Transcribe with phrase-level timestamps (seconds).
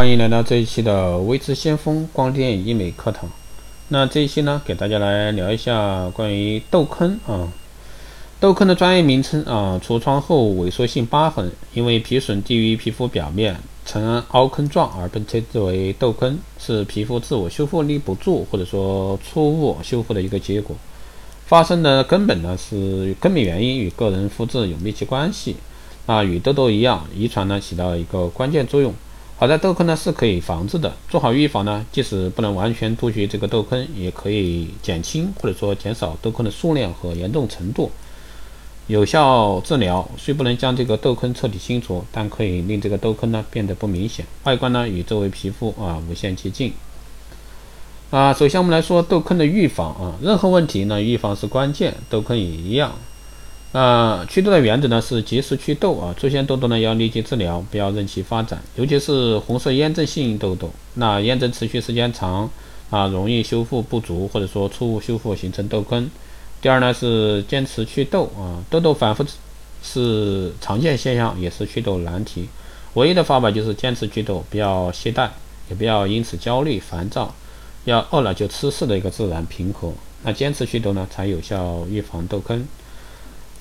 [0.00, 3.28] 欢迎来到这一期的微知先锋光电医美课堂。
[3.88, 7.52] 那这一期呢，给大家来聊一下关于痘坑啊。
[8.40, 20.74] 痘坑的专业名称啊，痤疮后萎缩性疤痕，因为皮损低于皮肤表面呈凹坑状而被称之为痘坑，是皮肤自我修复力不足或者说错误修复的一个结果。
[21.44, 25.56] 发生的根本呢是根本原因与个人肤质有密切关系。
[26.06, 28.94] 啊，与痘痘一样，遗传呢起到一个关键作用。
[29.40, 37.90] 好在痘坑呢是可以防治的，做好预防呢，即使不能完全杜绝这个痘坑，也可以减轻或者说减少痘坑的数量和严重程度。
[38.86, 46.74] 有效治疗虽不能将这个痘坑彻底清除，但可以令这个痘坑呢变得不明显，外观呢与周围皮肤啊无限接近。
[48.10, 52.92] 啊，首先我们来说痘坑的预防啊，任何问题呢预防是关键，痘坑也一样。
[53.72, 60.68] 那祛痘的原则呢是及时祛痘啊，出现痘痘呢要立即治疗，不要任其发展，尤其是红色炎症性痘痘。
[60.94, 62.50] 那炎症持续时间长
[62.90, 66.10] 啊，容易修复不足或者说错误修复形成痘坑。
[66.60, 69.24] 第二呢是坚持祛痘啊，痘痘反复
[69.84, 72.48] 是常见现象，也是祛痘难题。
[72.94, 75.28] 唯一的方法就是坚持祛痘，不要懈怠，
[75.68, 77.32] 也不要因此焦虑烦躁，
[77.84, 79.92] 要饿了就吃适的一个自然平和。
[80.24, 82.66] 那坚持祛痘呢，才有效预防痘坑。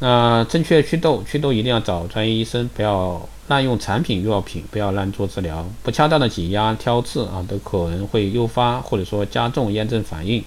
[0.00, 10.44] 那正确祛痘，祛痘一定要找专业医生，不要滥用产品药品，不要滥做治疗，不恰当的挤压挑刺啊，都可能会诱发或者说加重炎症反应，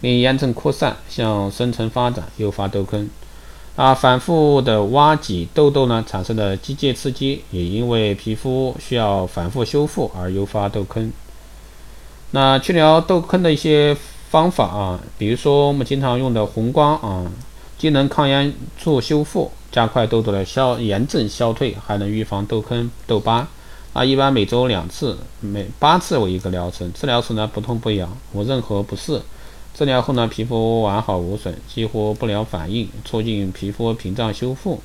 [0.00, 3.10] 令炎症扩散向深层发展，诱发痘坑。
[3.76, 11.12] 啊，反复的挖挤痘痘呢，产生的机械刺激，也因为皮肤需要反复修复而诱发痘坑。
[12.30, 13.96] 那去疗痘坑的一些
[14.30, 17.26] 方法啊，比如说我们经常用的红光啊。
[17.80, 23.48] 既能抗炎促修复，加快痘痘的消炎症消退，还能预防痘坑痘疤。
[23.94, 26.92] 啊，一般每周两次，每八次为一个疗程。
[26.92, 29.22] 治疗时呢不痛不痒，无任何不适。
[29.72, 34.78] 治疗后呢皮肤完好无损，几乎不良反应，促进皮肤屏障修复。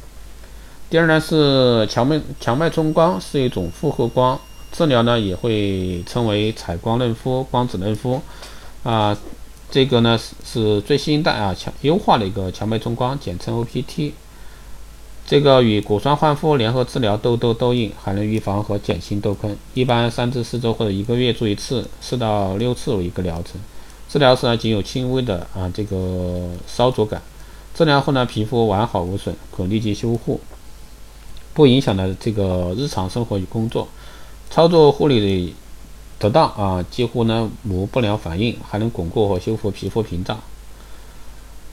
[0.89, 4.39] 第二呢是强脉强脉冲光是一种复合光
[4.71, 8.21] 治疗呢，也会称为采光嫩肤、光子嫩肤。
[8.83, 9.17] 啊。
[9.71, 14.11] 这个呢是是最新一代啊强优化的一个强脉冲光，简称 OPT。
[15.27, 19.57] 这个与果酸焕肤联合治疗痘痘痘印，还能预防和减轻痘坑。
[19.73, 23.59] 一般三至四周或者一个月做一次，四到六次为一个疗程。
[24.07, 27.21] 治疗时呢仅有轻微的啊这个烧灼感。
[27.73, 30.39] 治疗后呢皮肤完好无损，可立即修复，
[31.53, 33.87] 不影响的这个日常生活与工作。
[34.49, 35.53] 操作护理。
[36.17, 40.39] 得当啊，几乎呢无不良反应，还能巩固和修复皮肤屏障。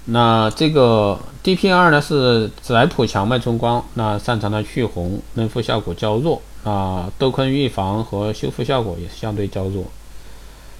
[0.06, 9.84] 那这个 DPR 呢是紫莱普强脉冲光，那擅长的去红，嫩肤效果较弱，啊痘坑预防和修复效果也是相对较弱。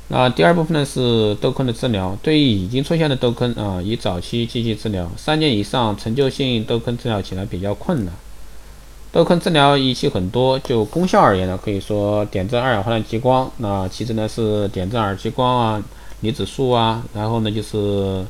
[0.08, 8.12] 那第二部分呢是痘坑的治疗，对于已经出现的痘坑啊，以早期积极治疗，三年以上陈旧性痘坑治疗起来比较困难。
[9.12, 15.82] 痘坑治疗仪器很多，就功效而言呢，可以说点阵二氧化碳激光，那其次呢是点阵耳激光啊、
[16.22, 18.24] 离子束啊，然后呢就是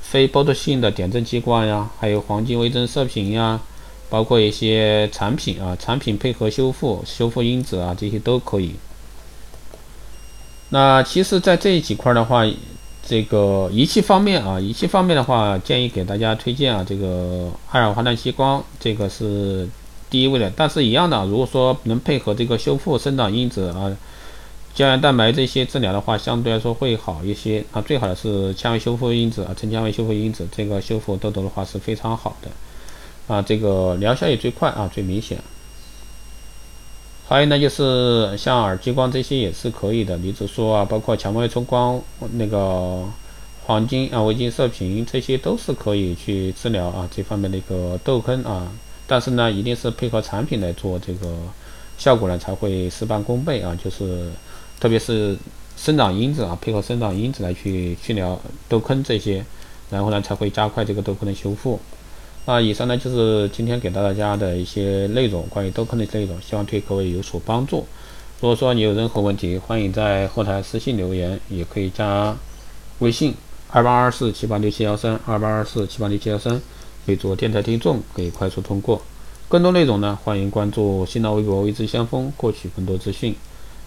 [0.00, 3.60] 非剥脱性的点阵激光呀，还有黄金微针射频呀，
[4.08, 8.76] 包括一些产品啊，产品配合修复、修复因子啊，这些都可以。
[10.68, 12.46] 那其实，在这几块的话，
[13.04, 19.68] 这个仪器方面啊，仪器方面的话，建议给大家推荐啊，这个二氧化碳激光，这个是。
[20.16, 23.94] 第一位的，但是一样的，如果说能配合这个修复生长因子啊、
[24.74, 27.62] 胶原蛋白这些治疗的话，相对来说会好一些。
[27.70, 32.48] 啊，最好的是纤维修复因子啊，成纤维修复因子，这个修复痘痘的话是非常好的。
[33.28, 35.36] 啊，这个疗效也最快啊，最明显。
[37.28, 42.00] 还有呢，就是像耳激光这些也是可以的，离子束啊，包括强脉冲光、
[42.32, 43.04] 那个
[43.66, 48.72] 黄金啊、微晶射频这些都是可以去治疗啊这方面的一个痘坑啊。
[49.06, 51.28] 但是呢，一定是配合产品来做这个
[51.96, 53.72] 效果呢，才会事半功倍啊！
[53.82, 54.28] 就是
[54.80, 55.36] 特别是
[55.76, 58.36] 生长因子啊，配合生长因子来去去疗
[58.68, 59.44] 痘坑这些，
[59.90, 61.78] 然后呢才会加快这个痘坑的修复。
[62.46, 67.86] 那以上呢就是今天给到大家的一些内容，关于痘坑的内容，希望对各位有所帮助。
[68.40, 72.36] 如果说你有任何问题，欢迎在后台私信留言，也可以加
[72.98, 73.34] 微信
[73.70, 76.60] 二八二四七八六七幺三二八二四七八六七幺三。
[77.06, 79.00] 可以做电台听众可以快速通过。
[79.48, 83.32] 更多内容呢，欢迎关注新浪微博“未知先锋”获取更多资讯。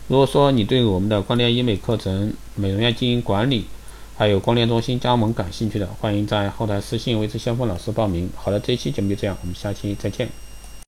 [0.08, 3.66] 如果说你对我们的光电医美课程、美容院经营管理，
[4.18, 8.30] 还有光电中心加盟感兴趣的，欢迎在后台私信“未知先锋”老师报名。
[8.36, 10.49] 好了，这一期节目就这样，我们下期再见。